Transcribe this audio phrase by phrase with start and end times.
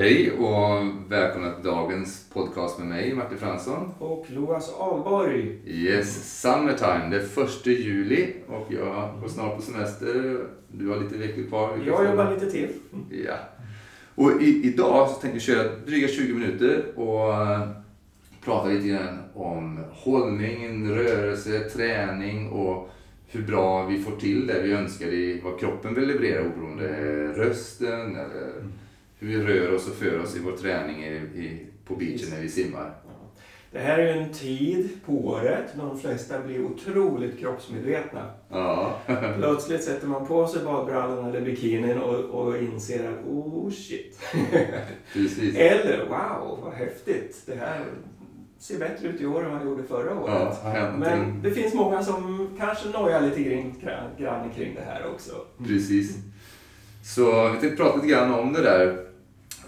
[0.00, 3.90] Hej och välkomna till dagens podcast med mig, Martin Fransson.
[3.98, 5.58] Och Loas Alborg.
[5.66, 7.08] Yes, summertime.
[7.10, 10.38] Det är första juli och jag går snart på semester.
[10.68, 11.78] Du har lite veckor kvar.
[11.86, 12.68] Jag jobbar lite till.
[13.26, 13.34] Ja.
[14.14, 17.68] Och i, idag så tänkte jag köra dryga 20 minuter och eh,
[18.44, 22.90] prata lite grann om hållning, rörelse, träning och
[23.26, 26.88] hur bra vi får till det vi önskar i vad kroppen vill leverera oberoende
[27.36, 28.52] rösten eller
[29.20, 32.40] hur vi rör oss och för oss i vår träning i, i, på beachen när
[32.40, 32.94] vi simmar.
[33.72, 38.30] Det här är ju en tid på året när de flesta blir otroligt kroppsmedvetna.
[38.48, 38.98] Ja.
[39.36, 44.20] Plötsligt sätter man på sig badbrallorna eller bikinin och, och inser att oh shit.
[45.12, 45.56] Precis.
[45.56, 47.42] eller wow, vad häftigt.
[47.46, 47.84] Det här
[48.58, 50.58] ser bättre ut i år än vad det gjorde förra året.
[50.64, 55.32] Ja, Men det finns många som kanske nojar lite grann, grann kring det här också.
[55.66, 56.16] Precis.
[57.04, 59.09] Så vi tänkte prata lite grann om det där.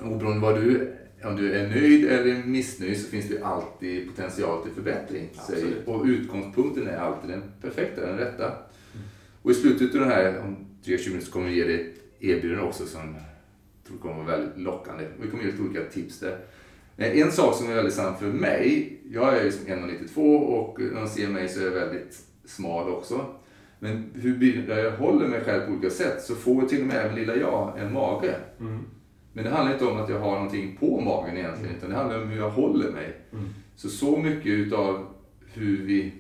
[0.05, 0.93] Oberoende vad du,
[1.25, 5.29] om du är nöjd eller missnöjd så finns det alltid potential till förbättring.
[5.87, 8.53] Och utgångspunkten är alltid den perfekta, den rätta.
[9.43, 12.23] Och i slutet av den här, om 3-20 minuter, så kommer vi ge dig ett
[12.23, 15.05] erbjudande också som jag tror kommer vara väldigt lockande.
[15.23, 16.39] Vi kommer ge lite olika tips där.
[16.97, 20.81] Eh, En sak som är väldigt sann för mig, jag är ju som 1,92 och
[20.81, 23.27] när de ser mig så är jag väldigt smal också.
[23.79, 27.15] Men hur jag håller mig själv på olika sätt så får till och med även
[27.15, 28.35] lilla jag en mage.
[28.61, 28.79] Mm.
[29.33, 32.23] Men det handlar inte om att jag har någonting på magen egentligen, utan det handlar
[32.23, 33.17] om hur jag håller mig.
[33.33, 33.45] Mm.
[33.77, 35.07] Så så mycket utav
[35.53, 36.13] hur vi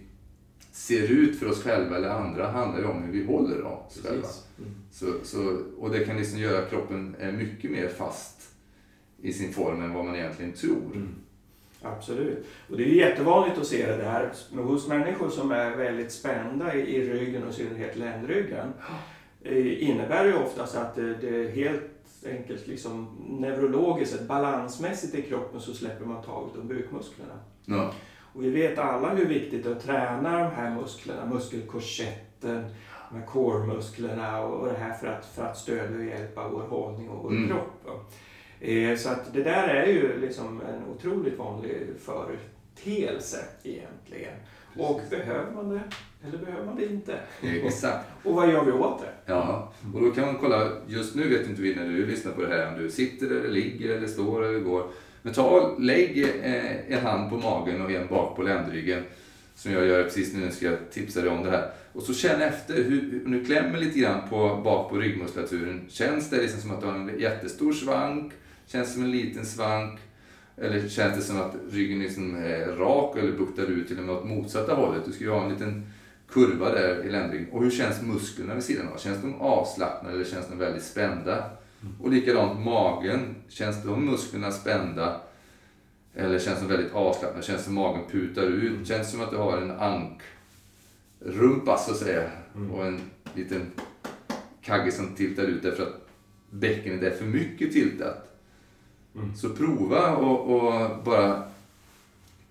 [0.73, 4.29] ser ut för oss själva eller andra handlar ju om hur vi håller oss själva.
[4.59, 4.71] Mm.
[4.91, 8.43] Så, så, och det kan liksom göra att kroppen är mycket mer fast
[9.23, 10.91] i sin form än vad man egentligen tror.
[10.95, 11.15] Mm.
[11.83, 12.47] Absolut.
[12.71, 16.97] Och det är jättevanligt att se det där hos människor som är väldigt spända i,
[16.97, 18.73] i ryggen och i synnerhet ländryggen.
[19.43, 21.83] eh, innebär ju oftast att det, det är helt
[22.27, 27.35] enkelt liksom neurologiskt, sett, balansmässigt i kroppen så släpper man taget om bukmusklerna.
[27.65, 27.93] Ja,
[28.35, 32.65] Och vi vet alla hur viktigt det är att träna de här musklerna, muskelkorsetten,
[33.11, 37.09] de här core-musklerna och det här för att, för att stödja och hjälpa vår hållning
[37.09, 37.49] och vår Mm.
[37.49, 38.03] kropp.
[38.61, 44.35] Eh, Så att det där är ju liksom en otroligt vanlig företeelse egentligen.
[44.79, 45.81] Och behöver man det
[46.29, 47.21] eller behöver man det inte?
[47.43, 48.07] exakt.
[48.25, 49.33] Och vad gör vi åt det?
[49.33, 52.43] Ja, och då kan man kolla, just nu vet inte vi när du lyssnar på
[52.43, 54.87] det här om du sitter eller ligger eller står eller går.
[55.23, 59.03] Men ta lägg eh, en hand på magen och en bak på ländryggen.
[59.55, 61.71] Som jag gör precis nu ska jag tipsa dig om det här.
[61.93, 65.87] Och så känn efter, hur, nu klämmer lite grann på, bak på ryggmuskulaturen.
[65.89, 68.33] Känns det liksom som att du har en jättestor svank?
[68.67, 70.01] Känns det som en liten svank?
[70.57, 74.15] Eller känns det som att ryggen liksom är rak eller buktar ut till och med
[74.15, 75.03] åt motsatta hållet?
[75.07, 75.87] Du ska ju ha en liten
[76.33, 77.53] kurva där i ländryggen.
[77.53, 78.99] Och hur känns musklerna vid sidan av?
[78.99, 81.51] Känns de avslappnade eller känns de väldigt spända?
[82.01, 83.35] Och likadant magen.
[83.49, 85.21] Känns de musklerna spända?
[86.15, 87.47] Eller känns de väldigt avslappnade?
[87.47, 88.89] Känns det som magen putar ut?
[88.89, 89.71] Känns det som att du har en
[91.21, 92.31] ankrumpa så att säga?
[92.73, 93.01] Och en
[93.35, 93.71] liten
[94.63, 96.09] kagge som tiltar ut därför att
[96.51, 98.39] bäckenet är för mycket tiltat.
[99.15, 99.37] Mm.
[99.37, 101.43] Så prova och, och bara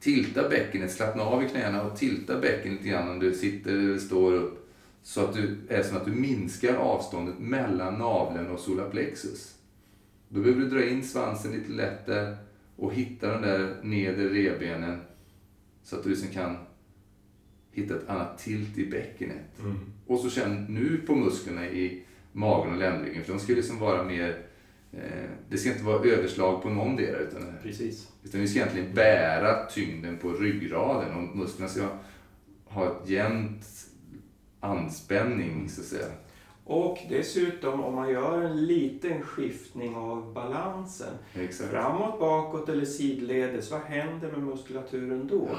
[0.01, 3.97] tilta bäckenet, slappna av i knäna och tilta bäckenet lite grann om du sitter eller
[3.97, 4.57] står upp.
[5.03, 9.55] Så att du är som att du minskar avståndet mellan naveln och solarplexus.
[10.29, 12.37] Då behöver du dra in svansen lite lätt där
[12.75, 15.01] och hitta de där nedre revbenen
[15.83, 16.57] så att du liksom kan
[17.71, 19.61] hitta ett annat tilt i bäckenet.
[20.07, 24.03] Och så känn nu på musklerna i magen och ländryggen för de ska liksom vara
[24.03, 24.45] mer
[25.49, 28.07] det ska inte vara överslag på någon del utan Precis.
[28.23, 31.87] utan vi ska egentligen bära tyngden på ryggraden och musklerna ska
[32.65, 33.65] ha ett jämnt
[34.59, 36.07] anspänning så att säga.
[36.65, 41.69] Och dessutom om man gör en liten skiftning av balansen Exakt.
[41.69, 45.49] Framåt, bakåt eller sidledes, vad händer med muskulaturen då?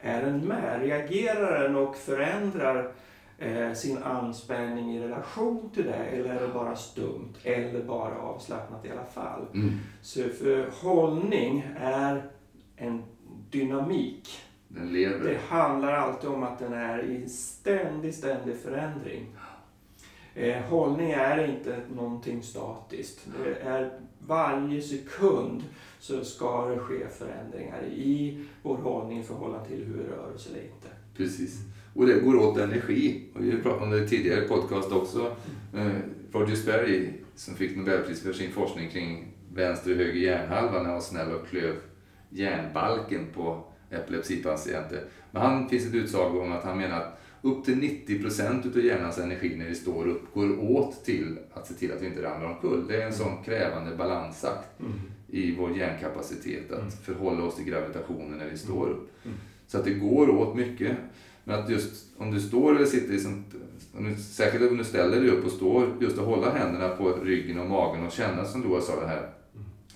[0.00, 0.80] Är den med?
[0.82, 2.92] Reagerar den och förändrar
[3.40, 5.94] eh, sin anspänning i relation till det?
[5.94, 7.32] Eller är det bara stumt?
[7.42, 9.46] Eller bara avslappnat i alla fall?
[9.54, 9.78] Mm.
[10.02, 12.22] Så för hållning är
[12.76, 13.02] en
[13.50, 14.28] dynamik.
[14.68, 15.24] Den lever.
[15.24, 19.26] Det handlar alltid om att den är i ständig, ständig förändring.
[20.34, 23.26] Eh, hållning är inte någonting statiskt.
[23.44, 25.64] Det är varje sekund
[25.98, 30.46] så ska det ske förändringar i vår hållning i förhållande till hur vi rör oss
[30.46, 30.88] eller inte.
[31.16, 31.60] Precis.
[31.94, 33.22] Och det går åt energi.
[33.34, 35.36] Och vi pratat om det i tidigare podcast också.
[35.76, 35.86] Eh,
[36.32, 40.94] Roger Sperry som fick Nobelpris för sin forskning kring vänster och höger hjärnhalva när han
[40.94, 41.74] var snäll och klöv
[42.30, 45.04] hjärnbalken på epilepsipatienter.
[45.30, 49.18] Men han finns ett utsago om att han menar att upp till 90% utav hjärnans
[49.18, 52.48] energi när vi står upp går åt till att se till att vi inte ramlar
[52.48, 52.84] omkull.
[52.88, 54.68] Det är en sån krävande balansakt
[55.28, 56.90] i vår hjärnkapacitet att Mm.
[56.90, 59.10] förhålla oss till gravitationen när vi står upp.
[59.24, 59.36] Mm.
[59.66, 60.96] Så att det går åt mycket.
[61.44, 63.46] Men att just om du står eller sitter i sånt,
[63.98, 67.12] om du, särskilt om du ställer dig upp och står, just att hålla händerna på
[67.12, 69.28] ryggen och magen och känna som Loa sa det här.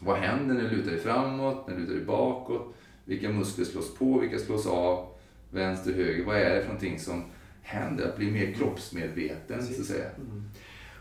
[0.00, 2.74] Vad händer när du lutar dig framåt, när du lutar dig bakåt?
[3.04, 5.06] Vilka muskler slås på, vilka slås av?
[5.50, 6.24] Vänster, höger.
[6.24, 7.22] Vad är det för någonting som
[7.62, 8.08] händer?
[8.08, 10.10] Att bli mer kroppsmedveten så att säga.
[10.16, 10.44] Mm.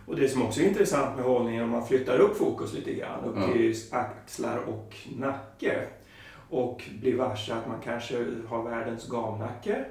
[0.06, 3.24] Och det som också är intressant med hållningen om man flyttar upp fokus lite grann,
[3.24, 3.54] upp Ja.
[3.54, 5.88] till axlar och nacke
[6.54, 9.86] och blir varse att man kanske har världens gamnacke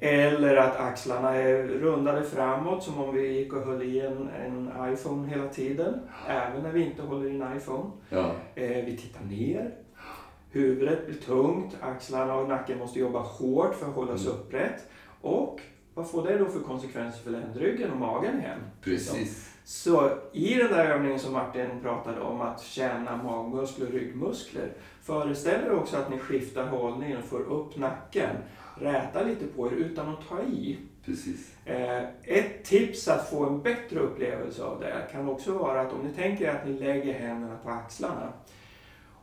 [0.00, 4.92] eller att axlarna är rundade framåt som om vi gick och höll i en, en
[4.92, 7.90] iPhone hela tiden, även när vi inte håller i en iPhone.
[8.08, 9.70] Ja, Eh, vi tittar ner.
[10.50, 14.40] Huvudet blir tungt, axlarna och nacken måste jobba hårt för att hålla sig Mm.
[14.40, 14.82] upprätt.
[15.20, 15.60] Och
[15.94, 18.60] vad får det då för konsekvenser för ländryggen och magen igen?
[18.82, 19.53] precis.
[19.64, 24.72] Så i den där övningen som Martin pratade om, att känna magmuskler och ryggmuskler,
[25.02, 28.36] föreställer det också att ni skiftar hållning och får upp nacken.
[28.80, 30.78] Räta lite på er utan att ta i.
[31.04, 31.54] precis.
[31.64, 36.00] Eh, Ett tips att få en bättre upplevelse av det kan också vara att om
[36.00, 38.32] ni tänker att ni lägger händerna på axlarna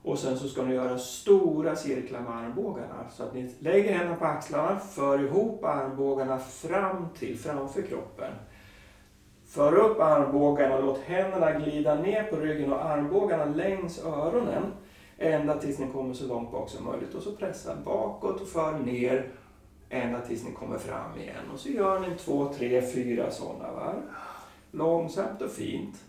[0.04, 3.10] och sen så ska ni göra stora cirklar med armbågarna.
[3.12, 8.34] Så att ni lägger händerna på axlarna, för ihop armbågarna fram till framför kroppen.
[9.52, 14.64] För upp armbågarna låt händerna glida ner på ryggen och armbågarna längs öronen
[15.18, 17.14] ända tills ni kommer så långt bak som möjligt.
[17.14, 19.30] Och så pressa bakåt och för ner
[19.90, 21.52] ända tills ni kommer fram igen.
[21.54, 24.02] Och så gör ni två, tre, fyra sådana varv.
[24.72, 26.04] Långsamt och fint.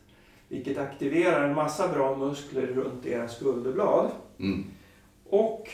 [0.49, 4.11] Vilket aktiverar en massa bra muskler runt era skulderblad.
[4.39, 4.65] Mm.
[5.31, 5.69] Och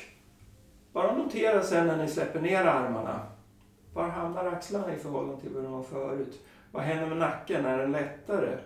[0.92, 3.20] bara notera sen när ni släpper ner armarna.
[3.94, 6.40] Var hamnar axlarna i förhållande till vad de var förut?
[6.72, 7.64] Vad händer med nacken?
[7.66, 8.58] Är den lättare?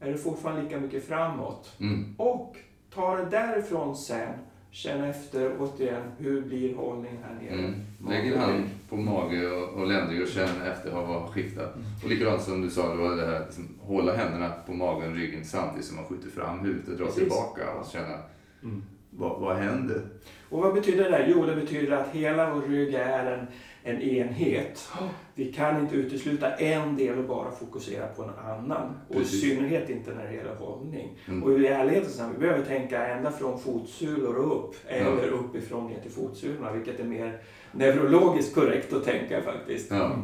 [0.00, 1.72] Är det fortfarande lika mycket framåt?
[1.80, 2.14] Mm.
[2.18, 2.56] Och
[2.94, 4.32] ta det därifrån sen.
[4.70, 7.58] Känn efter återigen, hur blir hållningen här nere?
[7.58, 7.74] Mm.
[8.08, 11.74] Lägg en hand på mage och, och ländrygg och känn efter vad skiftat.
[12.02, 15.16] Och likadant som du sa, det var det här liksom, hålla händerna på magen och
[15.16, 17.20] ryggen samtidigt som man skjuter fram huvudet och drar Precis.
[17.20, 18.18] tillbaka och känna
[18.62, 18.82] Mm.
[19.16, 20.02] Vad, vad händer?
[20.48, 21.26] Och vad betyder det?
[21.28, 23.46] Jo, det betyder att hela vår rygg är en,
[23.82, 24.88] en enhet.
[25.34, 28.94] Vi kan inte utesluta en del och bara fokusera på en annan.
[29.08, 29.40] Och i Precis.
[29.40, 31.18] synnerhet inte när det gäller hållning.
[31.28, 31.42] Mm.
[31.42, 34.74] Och i ärlighetens namn, vi behöver tänka ända från fotsulor och upp.
[34.86, 37.38] Eller uppifrån ner till fotsulorna, vilket är mer
[37.72, 39.90] neurologiskt korrekt att tänka faktiskt.
[39.90, 40.16] Ja,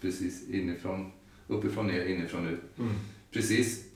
[0.00, 0.48] precis.
[0.48, 1.12] Inifrån,
[1.48, 2.78] uppifrån ner, inifrån ut.
[2.78, 2.92] Mm.
[3.30, 3.89] Precis.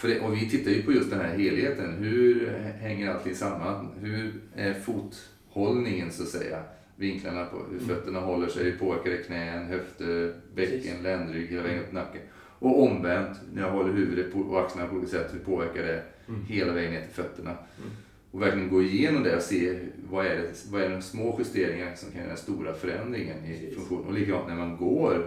[0.00, 1.92] För och vi tittar ju på just den här helheten.
[1.98, 2.48] Hur
[2.80, 3.88] hänger allting samman?
[4.00, 6.62] Hur är fothållningen så att säga?
[6.96, 7.88] Vinklarna på hur Mm.
[7.88, 11.02] fötterna håller sig, hur påverkar det knän, höfter, bäcken, Precis.
[11.02, 12.20] ländrygg, hela vägen upp nacken.
[12.58, 16.44] Och omvänt, när jag håller huvudet och axlarna på olika sätt, hur påverkar det Mm.
[16.44, 17.50] hela vägen ner till fötterna?
[17.50, 17.90] Mm.
[18.30, 19.78] Och verkligen gå igenom det och se
[20.10, 23.48] vad är, det, vad är de små justeringar som kan göra den stora förändringen i
[23.58, 23.74] Precis.
[23.74, 24.04] funktion.
[24.06, 25.26] Och likadant när man går,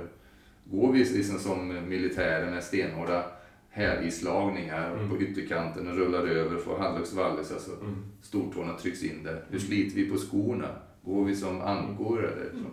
[0.65, 3.25] går vi liksom som militären med stenhårda
[3.73, 5.09] hälislagningar Mm.
[5.09, 7.95] på ytterkanten och rullar över och får hallux valgus, alltså Mm.
[8.21, 9.43] stortårna trycks in där.
[9.49, 10.67] Hur sliter vi på skorna?
[11.05, 12.65] Går vi som ankor eller så?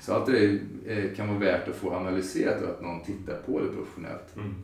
[0.00, 3.36] Så allt det där eh, kan vara värt att få analyserat och att någon tittar
[3.46, 4.36] på det professionellt.
[4.36, 4.54] Mm.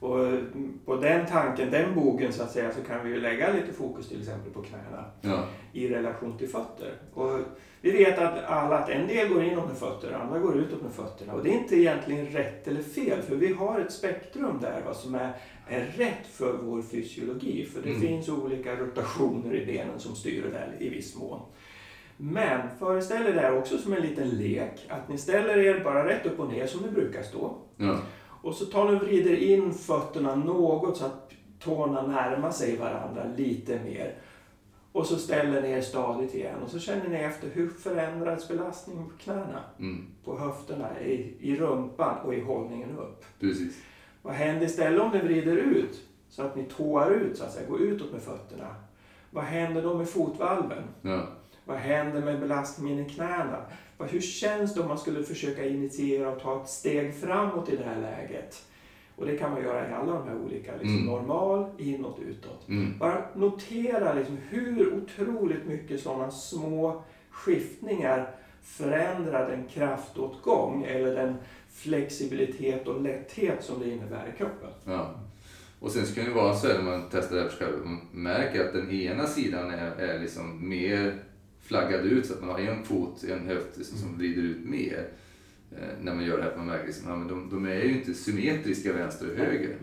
[0.00, 3.52] Och mm, på den tanken, den bogen så att säga, så kan vi ju lägga
[3.52, 6.92] lite fokus till exempel på knäna Ja, i relation till fötter.
[7.14, 7.38] Och
[7.80, 10.92] vi vet att alla, att en del går inåt med fötter, andra går utåt med
[10.92, 11.32] fötterna.
[11.32, 14.96] Och det är inte egentligen rätt eller fel, för vi har ett spektrum där vad
[14.96, 15.32] som är,
[15.68, 17.64] är rätt för vår fysiologi.
[17.64, 18.00] För det Mm.
[18.00, 21.40] finns olika rotationer i benen som styr det där i viss mån.
[22.16, 26.08] Men föreställ er det här också som en liten lek, att ni ställer er bara
[26.08, 27.56] rätt upp och ner som ni brukar stå.
[27.76, 27.98] ja,
[28.42, 33.22] Och så tar ni och vrider in fötterna något så att tårna närmar sig varandra
[33.36, 34.14] lite mer.
[34.92, 39.04] Och så ställer ni er stadigt igen och så känner ni efter hur förändras belastningen
[39.08, 43.24] på knäna, mm, på höfterna, i, i rumpan och i hållningen upp.
[43.40, 43.76] precis.
[44.22, 47.68] Vad händer istället om ni vrider ut så att ni tåar ut, så att säga,
[47.68, 48.74] går utåt med fötterna?
[49.30, 50.82] Vad händer då med fotvalven?
[51.02, 51.26] Ja,
[51.64, 53.64] Vad händer med belastningen i knäna?
[53.98, 57.84] Hur känns det om man skulle försöka initiera och ta ett steg framåt i det
[57.84, 58.62] här läget?
[59.20, 61.06] Och det kan man göra i alla de här olika, liksom Mm.
[61.06, 62.68] normal, inåt, utåt.
[62.68, 68.30] mm, Bara notera liksom hur otroligt mycket sådana små skiftningar
[68.62, 71.34] förändrar den kraftåtgång eller den
[71.72, 74.70] flexibilitet och lätthet som det innebär i kroppen.
[74.84, 75.14] ja.
[75.80, 78.00] Och sen så kan det vara så här när man testar det här själv, man
[78.12, 81.18] märker att den ena sidan är, är liksom mer
[81.62, 85.08] flaggad ut så att man har en fot, en höft liksom, som vrider ut mer.
[85.72, 87.84] Eh, när man gör det här, att man märker liksom, ja, men de, de är
[87.84, 89.76] ju inte symmetriska vänster och höger.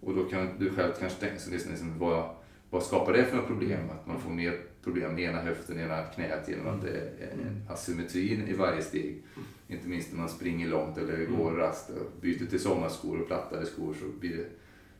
[0.00, 2.30] Och då kan du själv kanske tänka sig liksom, vad,
[2.70, 3.90] vad skapar det för problem?
[3.90, 7.66] Att man får mer problem med ena höften, ena knät genom att det är en
[7.68, 9.22] asymmetri i varje steg.
[9.68, 13.66] Inte minst när man springer långt eller går rast och byter till sommarskor och plattare
[13.66, 14.46] skor så blir det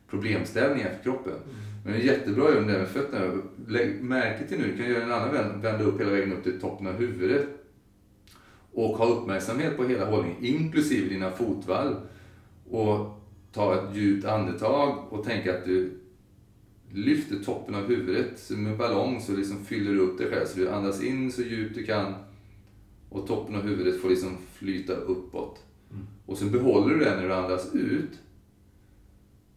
[0.09, 1.33] problemställningar för kroppen.
[1.83, 3.41] Men det är jättebra att göra det med fötterna.
[3.67, 6.43] Lägg märke till nu, du kan göra en annan vänd, vända upp hela vägen upp
[6.43, 7.64] till toppen av huvudet.
[8.75, 11.95] Och ha uppmärksamhet på hela hållningen, inklusive dina fotvalv.
[12.69, 15.91] Och ta ett djupt andetag och tänka att du
[16.91, 20.45] lyfter toppen av huvudet som en ballong så liksom fyller du upp dig själv.
[20.45, 22.13] Så du andas in så djupt du kan
[23.09, 25.63] och toppen av huvudet får liksom flyta uppåt.
[26.25, 28.11] Och sen behåller du det när du andas ut.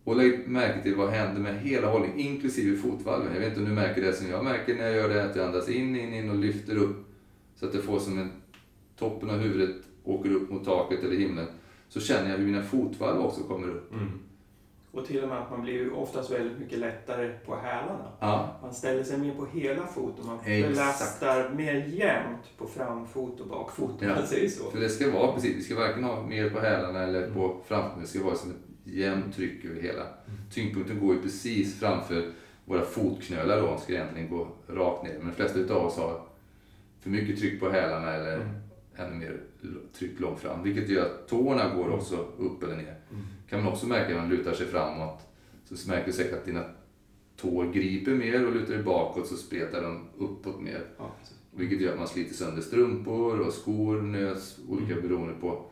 [0.04, 3.32] Och lägg märke till vad händer med hela hållningen, inklusive fotvalven.
[3.32, 5.36] Jag vet inte om du märker det som jag märker när jag gör det, att
[5.36, 7.06] jag andas in, in, in och lyfter upp.
[7.56, 8.30] Så att det får som en
[8.98, 11.46] toppen av huvudet åker upp mot taket eller himlen.
[11.88, 13.92] Så känner jag hur mina fotvalv också kommer upp.
[13.92, 14.18] Mm.
[14.92, 18.12] Och till och med att man blir ju oftast väldigt mycket lättare på hälarna.
[18.20, 20.26] Ja, Man ställer sig mer på hela foten.
[20.26, 20.74] Man Exakt.
[20.74, 24.08] belastar mer jämnt på framfot och bakfot Ja.
[24.08, 24.70] man säger så.
[24.70, 28.02] för det ska vara precis, vi ska varken ha mer på hälarna eller på framfoten.
[28.02, 30.02] Det ska vara som ett jämnt tryck över hela.
[30.52, 32.30] Tyngdpunkten går ju precis framför
[32.64, 35.14] våra fotknölar då, ska egentligen gå rakt ner.
[35.18, 36.20] Men de flesta utav oss har
[37.00, 38.48] för mycket tryck på hälarna eller Mm.
[38.98, 39.40] Ännu mer
[39.98, 40.62] tryck långt fram.
[40.62, 42.94] Vilket gör att tårna går också upp eller ner.
[43.10, 43.24] Mm.
[43.48, 45.20] kan man också märka när man lutar sig framåt.
[45.64, 46.64] Så märker du säkert att dina
[47.36, 50.84] tår griper mer och lutar dig bakåt så spretar de uppåt mer.
[50.98, 51.10] Ja.
[51.50, 55.08] Vilket gör att man sliter sönder strumpor och skor, nös, olika Mm.
[55.08, 55.64] beroende på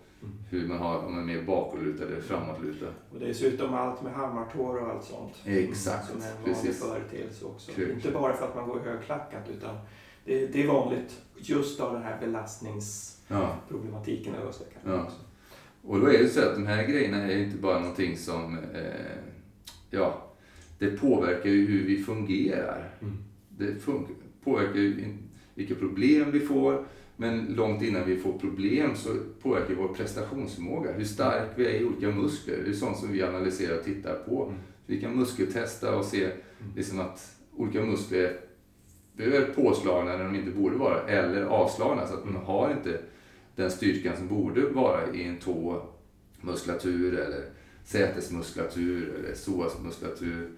[0.51, 2.87] hur man har, om man är mer bakåtlutad eller framåtlutad.
[3.13, 5.33] Och dessutom allt med hammartår och allt sånt.
[5.45, 7.73] Exakt, Som är en vanlig företeelse också.
[7.73, 7.91] Kul.
[7.91, 9.77] Inte bara för att man går högklackat utan
[10.27, 14.33] det, det är vanligt just av den här belastningsproblematiken.
[14.35, 14.41] Ja.
[14.41, 14.53] Eller
[14.85, 15.11] Ja.
[15.83, 19.17] Och då är det så att de här grejerna är inte bara någonting som, eh,
[19.91, 20.23] ja,
[20.79, 22.91] det påverkar ju hur vi fungerar.
[23.03, 23.15] Mm.
[23.49, 24.07] Det fun-
[24.45, 25.17] påverkar ju
[25.55, 26.85] vilka problem vi får,
[27.17, 29.09] men långt innan vi får problem så
[29.43, 30.93] påverkar vår prestationsförmåga.
[30.93, 32.63] Hur stark vi är i olika muskler.
[32.65, 34.45] Det är sånt som vi analyserar och tittar på.
[34.45, 34.57] Mm.
[34.87, 36.29] Vi kan muskeltesta och se
[36.77, 38.37] liksom att olika muskler
[39.25, 43.01] är påslagna när de inte borde vara, eller avslagna så att man har inte
[43.57, 47.45] den styrkan som borde vara i en tåmuskulatur eller
[47.85, 50.51] sätesmuskulatur eller psoasmuskulatur,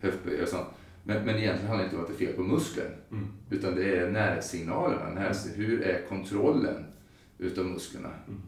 [0.00, 0.66] höftböj och sånt.
[1.02, 2.94] Men, men egentligen handlar det inte om att det är fel på muskeln.
[3.10, 3.26] Mm.
[3.50, 5.10] Utan det är nervsignalerna.
[5.10, 6.84] Nerv, hur är kontrollen
[7.38, 8.10] utav musklerna?
[8.28, 8.40] Mm.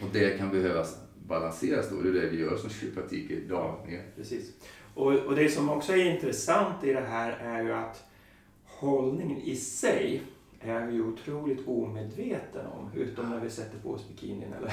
[0.00, 2.02] Och det kan behövas balanseras då.
[2.02, 4.02] Det är det vi gör som kiropraktiker dagligen.
[4.16, 4.52] Precis.
[4.94, 8.05] Och, och det som också är intressant i det här är ju att
[8.78, 10.22] hållningen i sig
[10.60, 12.90] är vi otroligt omedveten om.
[13.00, 14.72] Utom när vi sätter på oss bikinin eller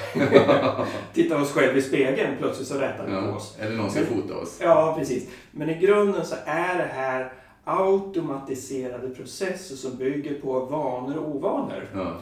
[1.13, 2.37] tittar oss själv i spegeln.
[2.39, 3.57] Plötsligt så rättar vi på Ja, oss.
[3.59, 4.59] eller någon ska fota oss.
[4.61, 5.29] Ja, precis.
[5.51, 7.33] Men i grunden så är det här
[7.63, 11.89] automatiserade processer som bygger på vanor och ovanor.
[11.93, 12.17] Ja,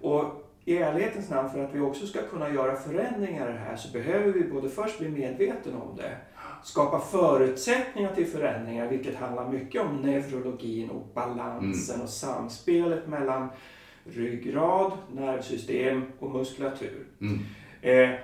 [0.00, 0.24] Och
[0.64, 3.92] i ärlighetens namn, för att vi också ska kunna göra förändringar i det här så
[3.92, 6.16] behöver vi både först bli medvetna om det,
[6.62, 13.48] skapa förutsättningar till förändringar, vilket handlar mycket om neurologin och balansen och samspelet mellan
[14.04, 17.06] ryggrad, nervsystem och muskulatur.
[17.20, 17.38] mm.
[17.82, 18.18] Eh,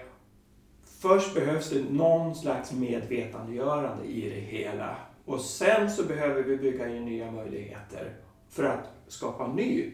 [1.01, 4.97] först behövs det någon slags medvetandegörande i det hela.
[5.25, 8.13] Och sen så behöver vi bygga in nya möjligheter
[8.51, 9.91] för att skapa ny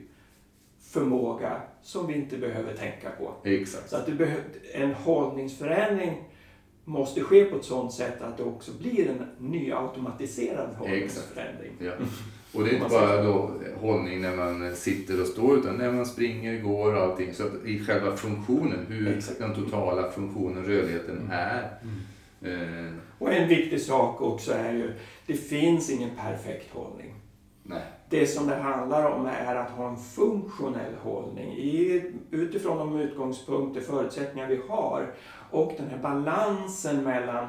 [0.80, 3.34] förmåga som vi inte behöver tänka på.
[3.44, 3.90] Exakt.
[3.90, 6.24] Så att det behö- en hållningsförändring
[6.84, 11.72] måste ske på ett sådant sätt att det också blir en ny automatiserad hållningsförändring.
[11.78, 11.92] Ja.
[12.54, 16.06] Och det är inte bara då hållning när man sitter och står utan när man
[16.06, 17.34] springer, går och allting.
[17.34, 19.38] Så att i själva funktionen, hur Exakt.
[19.38, 21.78] den totala funktionen, rörligheten är.
[22.42, 24.92] Eh, Och en viktig sak också är ju,
[25.26, 27.14] det finns ingen perfekt hållning.
[28.12, 33.80] Det som det handlar om är att ha en funktionell hållning i, utifrån de utgångspunkter,
[33.80, 35.14] förutsättningar vi har
[35.50, 37.46] och den här balansen mellan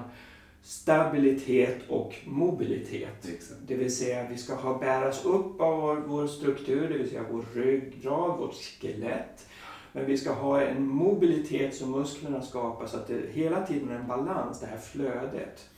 [0.61, 3.29] stabilitet och mobilitet.
[3.33, 3.59] Exakt.
[3.67, 7.25] Det vill säga vi ska ha bäras upp av vår, vår struktur, det vill säga
[7.31, 9.47] vår ryggrad, vårt skelett.
[9.91, 13.95] Men vi ska ha en mobilitet som musklerna skapar så att det hela tiden är
[13.95, 15.69] en balans, det här flödet.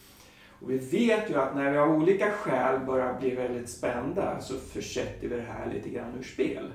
[0.65, 4.53] Och vi vet ju att när vi av olika skäl börjar bli väldigt spända så
[4.53, 6.71] försätter vi det här lite grann ur spel.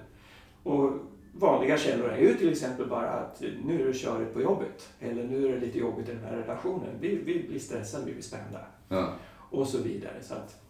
[0.62, 0.92] Och
[1.32, 4.88] vanliga källor är ju till exempel bara att nu är det körigt på jobbet.
[5.00, 6.88] Eller nu är det lite jobbigt i den här relationen.
[7.00, 8.66] Vi, vi blir stressade, vi blir spända.
[8.88, 9.14] Ja.
[9.50, 10.22] Och så vidare.
[10.22, 10.62] Så att,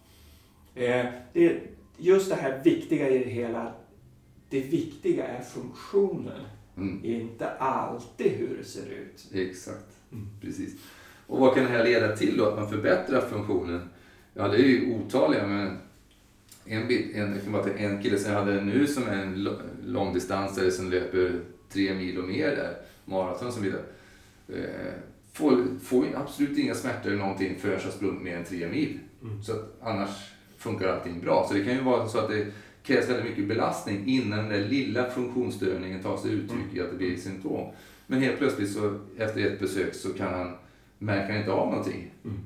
[0.75, 1.63] eh, det är
[1.97, 3.73] just det här viktiga i det hela.
[4.49, 6.41] Det viktiga är funktionen.
[6.77, 7.05] Mm.
[7.05, 9.31] Inte alltid hur det ser ut.
[9.35, 9.97] Exakt.
[10.13, 10.29] Mm.
[10.41, 10.75] Precis.
[11.31, 12.47] Och vad kan det här leda till då?
[12.47, 13.81] Att man förbättrar funktionen?
[14.35, 15.47] Ja, det är ju otaliga.
[15.47, 15.79] Men
[16.65, 19.23] en, bit, en, jag kan bara ta en kille som jag hade nu som är
[19.23, 19.49] en
[19.87, 21.41] långdistansare som löper
[21.73, 23.83] tre mil och mer där, maraton och så vidare.
[24.49, 24.93] Eh,
[25.33, 28.69] får, får ju absolut inga smärtor eller någonting förrän jag har sprungit mer än tre
[28.69, 28.99] mil.
[29.23, 29.43] Mm.
[29.43, 30.11] Så att annars
[30.59, 31.47] funkar allting bra.
[31.49, 32.47] Så det kan ju vara så att det
[32.83, 36.97] krävs väldigt mycket belastning innan den där lilla funktionsstörningen tar sig uttryck i att det
[36.97, 37.73] blir symptom.
[38.07, 40.55] Men helt plötsligt så efter ett besök så kan han,
[41.01, 42.11] märker han inte av någonting.
[42.25, 42.39] Mm.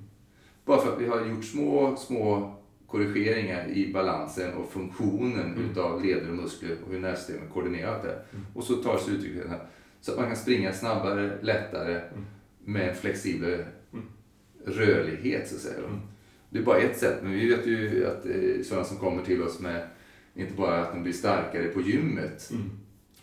[0.65, 2.55] Bara för att vi har gjort små, små
[2.87, 5.71] korrigeringar i balansen och funktionen Mm.
[5.71, 8.13] utav leder och muskler och hur nervsystemet koordinerat det.
[8.33, 8.47] Mm.
[8.55, 9.61] Och så tar sig uttryck i den här.
[10.01, 12.25] Så att man kan springa snabbare, lättare Mm.
[12.65, 14.05] med en flexibel Mm.
[14.67, 15.79] rörlighet så att säga.
[15.79, 16.01] Mm.
[16.51, 19.43] Det är bara ett sätt, men vi vet ju att eh, sådana som kommer till
[19.43, 19.87] oss med
[20.35, 22.71] inte bara att de blir starkare på gymmet Mm.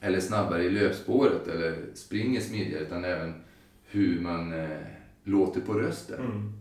[0.02, 3.34] eller snabbare i löpspåret eller springer smidigare utan även
[3.86, 4.70] hur man eh,
[5.24, 6.20] låter på rösten.
[6.20, 6.54] Mm.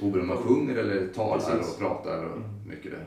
[0.00, 1.72] Oberoende om man sjunger eller talar Precis.
[1.74, 2.48] och pratar och Mm.
[2.68, 3.04] mycket där.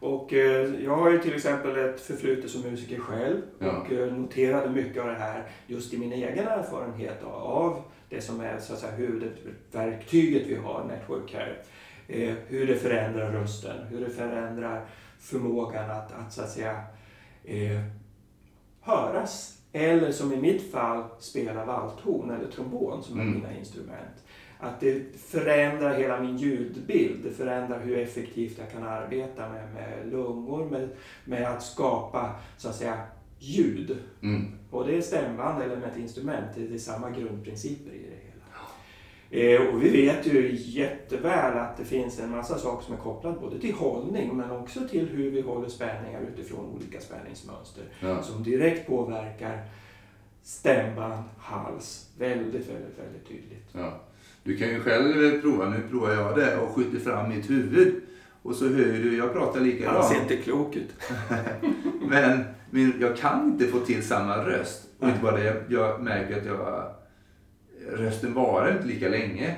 [0.00, 3.70] Och eh, jag har ju till exempel ett förflutet som musiker själv Ja.
[3.76, 8.20] och eh, noterade mycket av det här just i min egen erfarenhet av- av det
[8.20, 11.56] som är så att säga huvudverktyget vi har, Network Care.
[12.08, 14.84] Eh, hur det förändrar rösten, hur det förändrar
[15.20, 16.82] förmågan att, att så att säga
[17.44, 17.80] eh,
[18.80, 19.58] höras.
[19.72, 23.34] Eller som i mitt fall spela valthorn eller trombon som är Mm.
[23.34, 24.24] mina instrument.
[24.58, 27.24] Att det förändrar hela min ljudbild.
[27.24, 30.88] Det förändrar hur effektivt jag kan arbeta med, med lungor, med,
[31.24, 32.98] med att skapa så att säga
[33.38, 33.96] ljud.
[34.22, 34.52] Mm.
[34.70, 38.09] Och det är stämband eller med ett instrument, det är samma grundprinciper i det
[39.68, 43.58] och vi vet ju jätteväl att det finns en massa saker som är kopplade både
[43.60, 48.22] till hållning men också till hur vi håller spänningar utifrån olika spänningsmönster Ja.
[48.22, 49.62] som direkt påverkar
[50.42, 53.68] stämband, hals väldigt, väldigt, väldigt tydligt.
[53.72, 54.00] Ja.
[54.42, 57.94] Du kan ju själv prova, nu provar jag det och skjuter fram mitt huvud
[58.42, 60.04] och så hör du, jag pratar Han likadant.
[60.06, 60.94] ser inte klok ut.
[62.08, 64.86] Men min, jag kan inte få till samma röst.
[64.98, 66.90] Och inte bara det, jag, jag märker att jag,
[67.96, 69.56] rösten varar inte lika länge.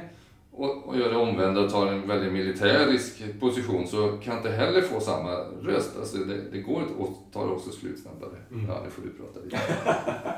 [0.54, 4.80] Och, och gör det omvända och tar en väldigt militärisk position så kan inte heller
[4.82, 5.30] få samma
[5.62, 5.90] röst.
[5.98, 8.38] Alltså det, det går inte och tar också slut snabbare.
[8.50, 8.66] Mm.
[8.68, 9.58] Ja, nu får du prata lite.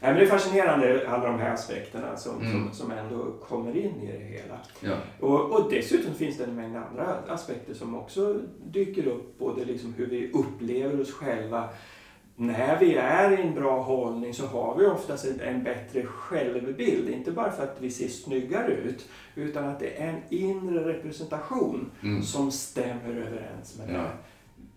[0.00, 2.52] Nej, men det är fascinerande alla de här aspekterna som, Mm.
[2.52, 4.58] som, som ändå kommer in i det hela.
[4.80, 4.96] Ja.
[5.20, 9.38] Och, och dessutom finns det en mängd andra aspekter som också dyker upp.
[9.38, 11.68] Både liksom hur vi upplever oss själva.
[12.42, 17.08] När vi är i en bra hållning så har vi oftast en, bättre självbild.
[17.08, 21.90] Inte bara för att vi ser snyggare ut utan att det är en inre representation
[22.02, 22.22] Mm.
[22.22, 23.94] som stämmer överens med det.
[23.94, 24.06] Ja.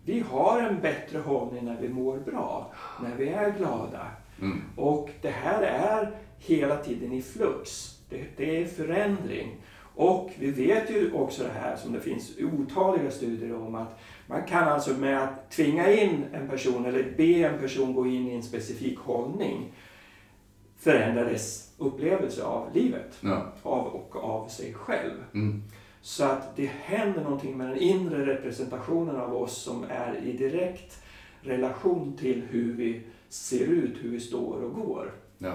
[0.04, 4.06] Vi har en bättre hållning när vi mår bra, när vi är glada.
[4.40, 4.62] Mm.
[4.76, 7.92] Och det här är hela tiden i flux.
[8.08, 9.56] Det, det är förändring.
[9.94, 14.44] Och vi vet ju också det här som det finns otaliga studier om att man
[14.44, 18.34] kan alltså med att tvinga in en person eller be en person gå in i
[18.34, 19.72] en specifik hållning
[20.78, 23.52] förändra dess upplevelse av livet, Ja.
[23.62, 25.24] av och av sig själv.
[25.34, 25.62] Mm.
[26.00, 31.02] Så att det händer någonting med den inre representationen av oss som är i direkt
[31.40, 35.12] relation till hur vi ser ut, hur vi står och går.
[35.38, 35.54] Ja.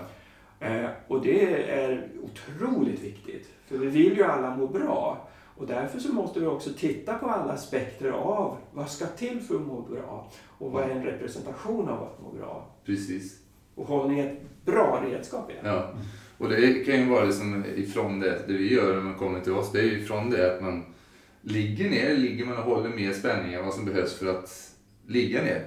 [0.59, 5.27] Eh, och det är otroligt viktigt, för vi vill ju alla må bra.
[5.61, 9.55] Och därför så måste vi också titta på alla aspekter av vad ska till för
[9.55, 12.75] att må bra och vad är en representation av att må bra.
[12.85, 13.39] Precis.
[13.75, 15.69] Och hållning är ett bra redskap i det.
[15.69, 15.93] Ja.
[16.37, 19.51] Och det kan ju vara liksom ifrån det, det vi gör när man kommer till
[19.51, 20.83] oss, det är ju ifrån det att man
[21.41, 24.75] ligger ner, ligger man och håller mer spänning än vad som behövs för att
[25.07, 25.65] ligga ner.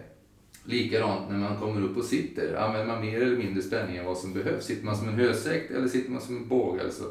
[0.65, 4.19] Likadant när man kommer upp och sitter, använder man mer eller mindre spänning än vad
[4.19, 4.65] som behövs.
[4.65, 6.85] Sitter man som en hösäck eller sitter man som en båge?
[6.85, 7.05] Alltså.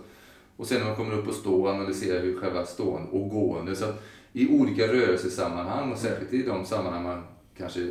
[0.58, 3.76] Och sen när man kommer upp och står och analyserar hur själva stående och gående.
[3.76, 7.24] Så att i olika rörelsesammanhang och särskilt i de sammanhang man
[7.58, 7.82] kanske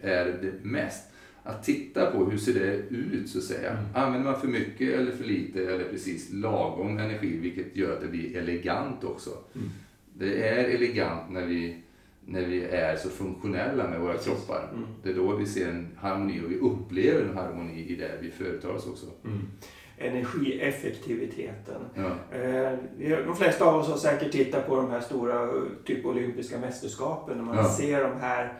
[0.00, 1.04] är det mest,
[1.42, 3.70] att titta på hur ser det ut så att säga.
[3.70, 3.84] Mm.
[3.94, 8.08] Använder man för mycket eller för lite eller precis lagom energi vilket gör att det
[8.08, 9.30] blir elegant också.
[9.54, 9.68] Mm.
[10.18, 11.82] Det är elegant när vi,
[12.26, 14.26] när vi är så funktionella med våra Precis.
[14.26, 14.70] kroppar.
[14.72, 14.86] Mm.
[15.02, 18.30] Det är då vi ser en harmoni och vi upplever en harmoni i det vi
[18.30, 19.06] företar oss också.
[20.04, 21.80] Energieffektiviteten.
[21.94, 22.38] Ja.
[22.38, 25.48] Eh, vi- De flesta av oss har säkert tittat på de här stora
[25.84, 27.64] typ olympiska mästerskapen när man Ja.
[27.70, 28.52] ser de här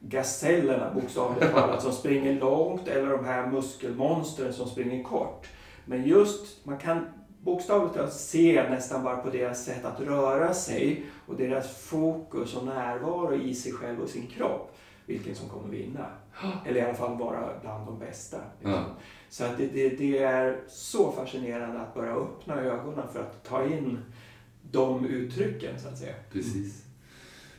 [0.00, 5.46] gasellerna bokstavligt talat som springer långt eller de här muskelmonstren som springer kort.
[5.84, 7.06] Men just, man kan
[7.40, 12.66] bokstavligt talat se nästan bara på deras sätt att röra sig och deras fokus och
[12.66, 14.74] närvaro i sig själv och sin kropp
[15.06, 16.06] vilken som kommer vinna.
[16.66, 18.36] Eller i alla fall vara bland de bästa.
[18.58, 18.72] liksom.
[18.72, 18.84] Ja.
[19.30, 23.64] Så att det, det, det är så fascinerande att bara öppna ögonen för att ta
[23.64, 23.98] in
[24.70, 26.14] de uttrycken så att säga.
[26.32, 26.84] Precis.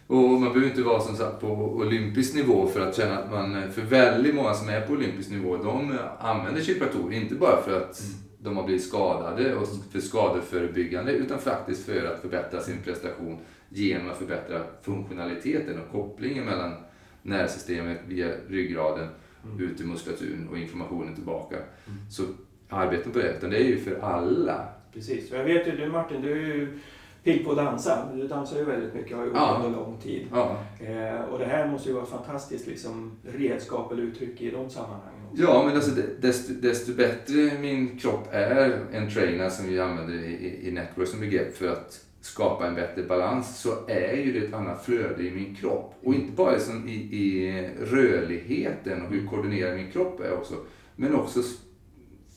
[0.08, 3.72] Och man behöver inte vara som sagt på olympisk nivå för att känna att man,
[3.72, 8.00] för väldigt många som är på olympisk nivå, de använder kiropraktorer, inte bara för att
[8.00, 8.14] mm.
[8.40, 13.38] de har blivit skadade och för skadeförebyggande, utan faktiskt för att förbättra sin prestation
[13.70, 16.74] genom att förbättra funktionaliteten och kopplingen mellan
[17.22, 19.08] nervsystemet via ryggraden
[19.44, 19.60] mm.
[19.60, 21.56] ut i muskulaturen och informationen tillbaka.
[21.56, 22.00] Mm.
[22.10, 22.24] Så
[22.70, 24.68] arbeten på det, utan det är ju för alla.
[24.94, 26.80] Precis, jag vet ju du Martin, du är ju
[27.24, 28.10] pigg på att dansa.
[28.14, 29.62] Du dansar ju väldigt mycket, har gjort ja.
[29.66, 30.28] under lång tid.
[30.32, 30.58] Ja.
[30.80, 34.70] Eh, och det här måste ju vara ett fantastiskt liksom, redskap eller uttryck i de
[34.70, 35.28] sammanhangen.
[35.32, 35.44] Också.
[35.44, 40.68] Ja, men alltså, desto, desto bättre min kropp är en trainer som vi använder i,
[40.68, 44.54] i network som begrepp för att skapa en bättre balans så är ju det ett
[44.54, 45.96] annat flöde i min kropp.
[46.04, 50.56] Och inte bara liksom i, i rörligheten och hur koordinerad min kropp är också.
[50.96, 51.40] Men också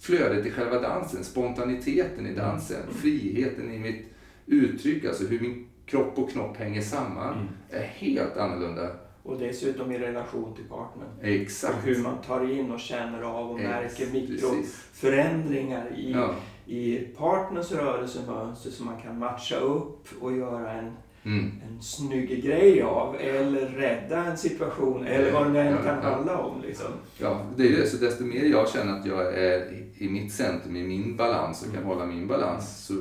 [0.01, 2.95] flödet i själva dansen, spontaniteten i dansen, mm.
[2.95, 4.07] friheten i mitt
[4.47, 7.49] uttryck, alltså hur min kropp och knopp hänger samman, mm.
[7.71, 8.90] är helt annorlunda.
[9.23, 11.09] Och dessutom i relation till partnern.
[11.23, 11.75] Exakt.
[11.75, 16.35] Och hur man tar in och känner av och märker mikroförändringar i, ja.
[16.66, 21.53] I partners rörelsemönster som man kan matcha upp och göra en, mm.
[21.68, 23.16] en snygg grej av.
[23.20, 26.11] Eller rädda en situation, eller vad det än kan ja.
[26.11, 26.62] handla om.
[26.62, 26.92] Liksom.
[27.18, 27.87] Ja, det är det.
[27.87, 31.72] Så desto mer jag känner att jag är i mitt centrum, i min balans och
[31.72, 31.88] kan mm.
[31.88, 32.94] hålla min balans, så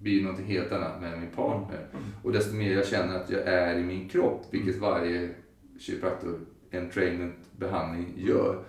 [0.00, 1.86] blir något helt annat med min partner.
[1.90, 2.04] Mm.
[2.22, 4.90] Och desto mer jag känner att jag är i min kropp, vilket mm.
[4.90, 5.30] varje
[5.78, 8.64] kiropraktor entrainment behandling gör.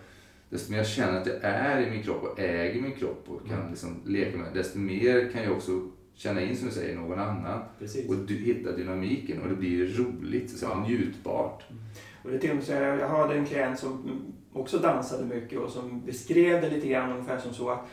[0.54, 3.48] Desto mer jag känner att jag är i min kropp och äger min kropp och
[3.48, 3.70] kan mm.
[3.70, 5.72] liksom leka med desto mer kan jag också
[6.16, 7.62] känna in, som du säger, någon annan.
[7.80, 8.10] Precis.
[8.10, 10.86] Och hitta dynamiken och det blir roligt, så ja.
[10.88, 11.64] njutbart.
[11.70, 11.84] Mm.
[12.24, 14.22] Och det till och så jag hade en klient som
[14.54, 17.88] också dansade mycket och som beskrev det lite grann ungefär som så att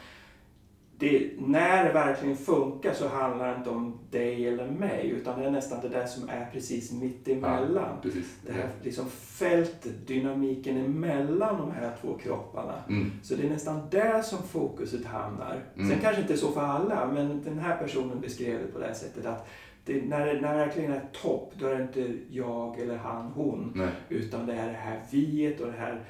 [1.01, 5.47] det, när det verkligen funkar så handlar det inte om dig eller mig utan det
[5.47, 7.75] är nästan det där som är precis mitt emellan.
[7.75, 8.37] Ja, precis.
[8.47, 12.75] Det här liksom fältet, dynamiken emellan de här två kropparna.
[12.89, 13.13] Mm.
[13.23, 15.63] Så det är nästan där som fokuset hamnar.
[15.77, 15.91] Mm.
[15.91, 18.95] Sen kanske inte så för alla men den här personen beskrev det på det här
[18.95, 19.49] sättet att
[19.85, 23.27] det, när, det, när det verkligen är topp då är det inte jag eller han,
[23.27, 23.73] hon.
[23.75, 23.91] Nej.
[24.09, 26.01] Utan det är det här viet och det här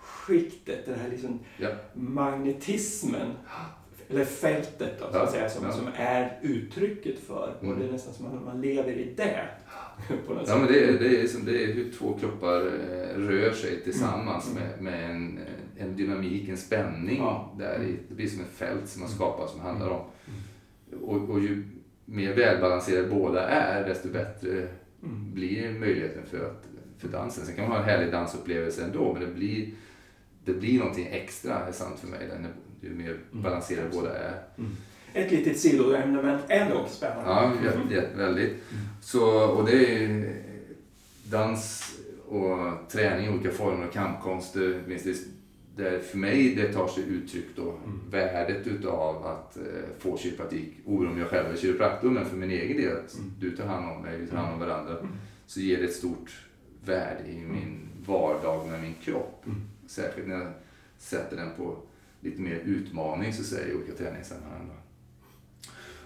[0.00, 1.68] skiktet, den här liksom ja.
[1.94, 3.30] magnetismen
[4.12, 5.72] eller fältet då, att säga, som, ja.
[5.72, 7.54] som är uttrycket för.
[7.60, 7.72] Mm.
[7.72, 9.48] Och det är nästan som att man lever i det.
[10.26, 10.58] På något ja, sätt.
[10.58, 14.50] men det är, det, är som, det är hur två kroppar eh, rör sig tillsammans
[14.50, 14.62] mm.
[14.62, 15.40] med, med en,
[15.78, 17.18] en dynamik, en spänning.
[17.18, 17.54] Ja.
[17.58, 19.16] Där i, det blir som ett fält som man mm.
[19.16, 20.00] skapar som handlar om.
[20.26, 21.04] Mm.
[21.04, 21.64] Och, och ju
[22.04, 24.68] mer välbalanserade båda är, desto bättre
[25.02, 25.34] mm.
[25.34, 27.46] blir möjligheten för, att, för dansen.
[27.46, 29.70] Sen kan man ha en härlig dansupplevelse ändå, men det blir,
[30.44, 32.28] det blir någonting extra, är sant för mig.
[32.28, 32.46] Den
[32.82, 33.42] ju mer mm.
[33.42, 33.98] balanserade mm.
[33.98, 34.42] båda är.
[34.58, 34.76] Mm.
[35.12, 37.30] Ett litet sidoämne men ändå spännande.
[37.90, 38.50] Ja, väldigt.
[38.50, 38.84] Mm.
[39.00, 40.34] Så, och det är
[41.24, 41.94] dans
[42.28, 44.82] och träning i olika former och kampkonster.
[44.86, 45.06] Minst
[45.76, 48.00] där för mig det tar sig uttryck då mm.
[48.10, 49.62] värdet utav att eh,
[49.98, 50.72] få kiropraktik.
[50.84, 53.32] Oberoende om jag själv är kiropraktor men för min egen del, att mm.
[53.40, 54.98] du tar hand om mig, vi tar hand om varandra.
[54.98, 55.12] Mm.
[55.46, 56.46] Så ger det ett stort
[56.84, 59.44] värde i min vardag med min kropp.
[59.86, 60.52] Särskilt när jag
[60.98, 61.76] sätter den på
[62.22, 64.70] lite mer utmaning så att säga, i olika träningssammanhang.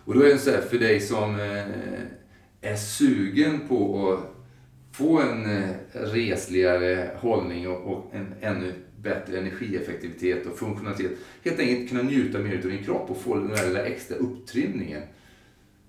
[0.05, 4.37] Och då är det så här, för dig som eh, är sugen på att
[4.96, 11.12] få en eh, resligare hållning och en ännu bättre energieffektivitet och funktionalitet.
[11.44, 15.02] Helt enkelt kunna njuta mer av din kropp och få den där lilla extra upptrimningen.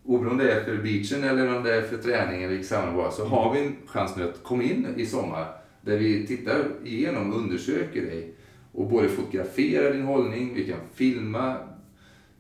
[0.03, 3.25] Oberoende om det är för beachen eller om det är för träning eller sammanhang så
[3.25, 5.47] har vi en chans nu att komma in i sommar
[5.81, 8.33] där vi tittar igenom och undersöker dig
[8.77, 11.57] och både fotografera din hållning, vi kan filma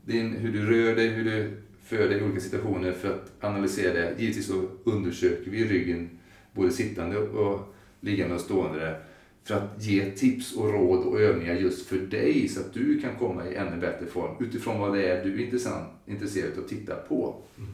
[0.05, 3.93] din, hur du rör dig, hur du för dig i olika situationer för att analysera
[3.93, 4.15] det.
[4.17, 6.09] Givetvis så undersöker vi ryggen
[6.53, 8.99] både sittande och liggande och stående där
[9.43, 13.15] för att ge tips och råd och övningar just för dig så att du kan
[13.15, 16.69] komma i ännu bättre form utifrån vad det är du är intressant, intresserad av att
[16.69, 17.35] titta på.
[17.57, 17.69] Mm.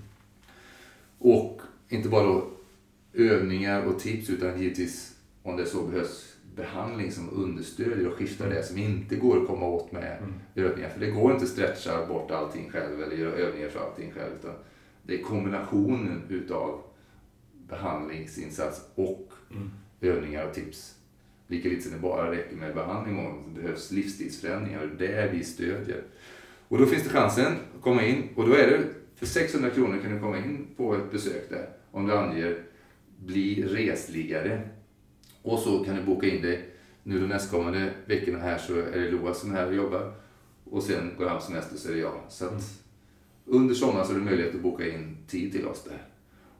[1.19, 2.49] Och inte bara då
[3.13, 8.63] övningar och tips utan givetvis om det så behövs behandling som understödjer och skiftar det
[8.63, 10.33] som inte går att komma åt med mm.
[10.55, 10.89] övningar.
[10.89, 14.33] För det går inte att stretcha bort allting själv eller göra övningar för allting själv.
[14.39, 14.53] Utan
[15.03, 16.81] det är kombinationen utav
[17.69, 19.71] behandlingsinsats och mm.
[20.01, 20.95] övningar och tips.
[21.47, 24.95] Lika lite som det bara räcker med behandling och det behövs livsstilsförändringar.
[24.97, 26.03] Det är vi stödjer.
[26.67, 28.83] Och då finns det chansen att komma in och då är det
[29.15, 32.63] för 600 kronor kan du komma in på ett besök där om du anger
[33.17, 34.61] bli resligare
[35.43, 36.69] och så kan du boka in dig.
[37.03, 40.13] Nu de nästkommande veckorna här så är det Loa som är här och jobbar.
[40.63, 42.21] Och sen går han på semester så är det jag.
[42.29, 42.81] Så att,
[43.45, 46.01] under sommaren så är det möjlighet att boka in tid till oss där.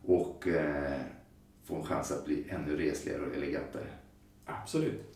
[0.05, 0.99] Och eh,
[1.65, 3.87] få en chans att bli ännu resligare och elegantare.
[4.45, 5.13] Absolut.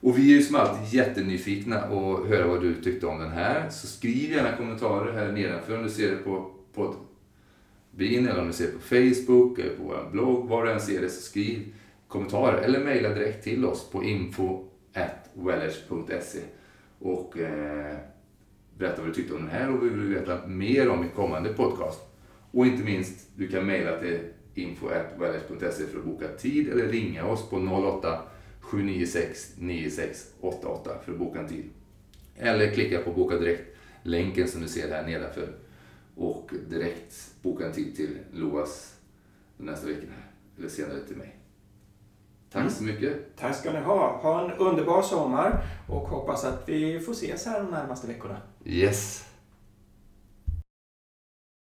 [0.00, 3.70] Och vi är ju som alltid jättenyfikna och höra vad du tyckte om den här.
[3.70, 8.52] Så skriv gärna kommentarer här nedanför om du ser det på poddbin eller om du
[8.52, 10.48] ser det på Facebook eller på vår blogg.
[10.48, 11.74] Var du än ser det så skriv
[12.08, 16.40] kommentarer eller mejla direkt till oss på info.wellers.se
[16.98, 17.96] och eh,
[18.78, 21.52] berätta vad du tyckte om den här och vi vill veta mer om i kommande
[21.52, 22.00] podcast.
[22.50, 24.18] Och inte minst, du kan mejla till
[24.54, 28.22] info.wellers.se för att boka tid eller ringa oss på 08
[28.60, 31.64] 796 9688 för att boka en tid.
[32.36, 35.48] Eller klicka på boka direkt-länken som du ser här nedanför
[36.14, 38.94] och direkt boka en tid till Loas
[39.56, 40.06] nästa vecka
[40.58, 41.37] eller senare till mig.
[42.52, 42.72] Tack mm.
[42.72, 43.36] så mycket.
[43.36, 44.20] Tack ska ni ha.
[44.22, 48.36] Ha en underbar sommar och hoppas att vi får ses här de närmaste veckorna.
[48.64, 49.27] Yes.